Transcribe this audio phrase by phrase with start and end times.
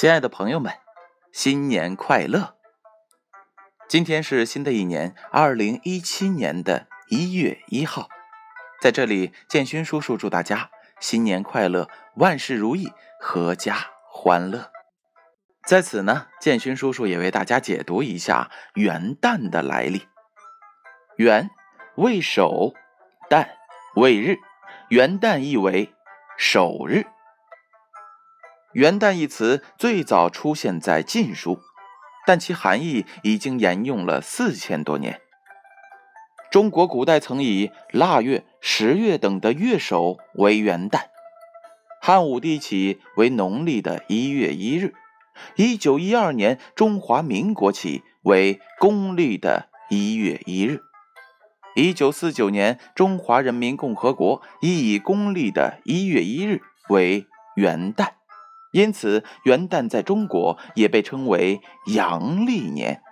[0.00, 0.72] 亲爱的朋友们，
[1.32, 2.54] 新年快乐！
[3.88, 8.08] 今天是新的一年，二零一七年的一月一号，
[8.80, 13.74] 在这里，建勋叔叔祝大家新年快乐，万事如意，阖家
[14.08, 14.70] 欢乐。
[15.66, 20.06] 在此呢，建勋叔叔也为大家解读一下元旦的来历。
[21.16, 21.50] 元
[21.96, 22.72] 为首，
[23.28, 23.48] 旦
[23.96, 24.38] 为日，
[24.90, 25.92] 元旦意为
[26.36, 27.04] 首日。
[28.74, 31.56] 元旦一词最早出现在《晋书》，
[32.26, 35.20] 但其含义已经沿用了四千多年。
[36.50, 41.04] 中国古代曾以腊月、十月等的月首为元旦，
[42.02, 44.94] 汉武帝起为农历的一月一日，
[45.56, 50.82] 一九一二年中华民国起为公历的一月一日，
[51.74, 58.17] 一九四九年中华人民共和国亦以公历的一月一日为元旦。
[58.78, 63.02] 因此，元旦在中国也被称为阳历年。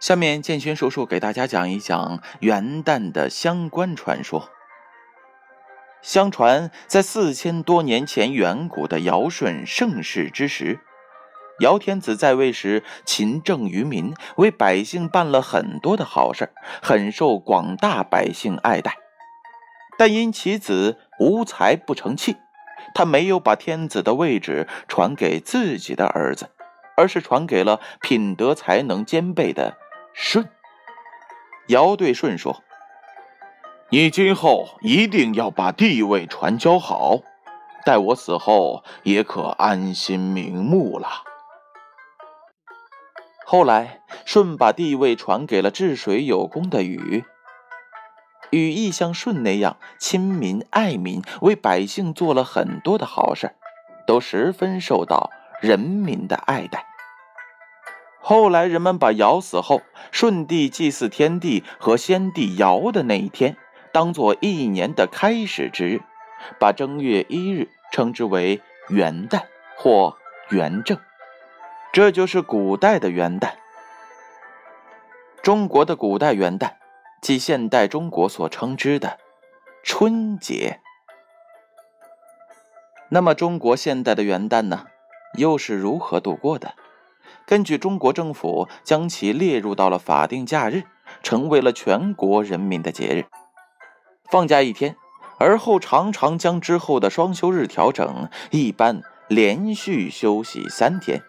[0.00, 4.48] 下面，建勋叔叔给大家讲一讲元旦的相关传说。
[6.02, 10.80] 相传，在四千多年前，远古的尧舜盛世之时，
[11.60, 18.96] 尧天子在位时勤政于民，为百姓办了很多的好事，很受广大百姓爱戴。
[19.96, 22.36] 但因其子无才不成器。
[22.94, 26.50] 他没有把天子的位置传给自己的儿子，
[26.96, 29.76] 而是传给了品德才能兼备的
[30.12, 30.48] 舜。
[31.68, 32.62] 尧对舜说
[33.90, 37.20] ：“你今后一定要把地位传教好，
[37.84, 41.08] 待我死后也可安心瞑目了。”
[43.46, 47.24] 后来，舜把地位传给了治水有功的禹。
[48.50, 53.54] 禹亦像舜那样亲民爱民，为百姓做了很多的好事，
[54.06, 55.30] 都十分受到
[55.60, 56.84] 人民的爱戴。
[58.20, 59.82] 后来人们把尧死后，
[60.12, 63.56] 舜帝祭祀天地和先帝尧的那一天，
[63.92, 66.00] 当做一年的开始之日，
[66.58, 69.42] 把正月一日称之为元旦
[69.76, 70.16] 或
[70.50, 70.98] 元正，
[71.92, 73.52] 这就是古代的元旦。
[75.42, 76.79] 中国的古代元旦。
[77.20, 79.18] 即现代中国所称之的
[79.82, 80.80] 春节。
[83.10, 84.86] 那么，中国现代的元旦呢，
[85.34, 86.74] 又是如何度过的？
[87.46, 90.84] 根据中国政府将其列入到了法定假日，
[91.22, 93.26] 成为了全国人民的节日，
[94.30, 94.96] 放假一天，
[95.38, 101.20] 而后常常将之后的双休日调整，一般连续休息三天。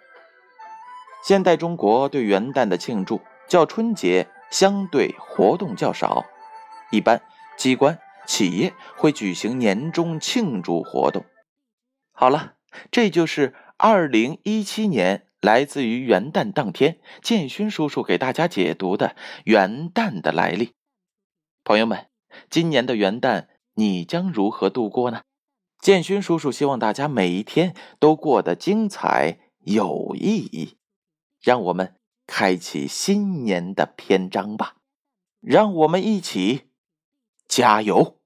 [1.23, 4.27] 现代中国对元旦的庆祝叫春节。
[4.51, 6.25] 相对活动较少，
[6.91, 7.23] 一般
[7.57, 7.97] 机关
[8.27, 11.25] 企业会举行年终庆祝活动。
[12.11, 12.55] 好了，
[12.91, 20.73] 这就是二零一七年来自于元旦当天建勋叔叔给大家解读的元旦的来历。
[21.63, 22.07] 朋友们，
[22.49, 25.21] 今年的元旦你将如何度过呢？
[25.79, 30.77] 建勋叔叔希望大家每一天都过得精彩有意义。
[31.41, 32.00] 让我们。
[32.33, 34.77] 开启新年的篇章吧，
[35.41, 36.69] 让我们一起
[37.45, 38.20] 加油！